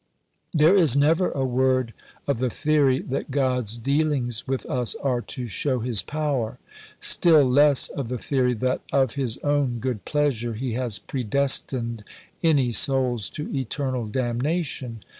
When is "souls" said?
12.71-13.29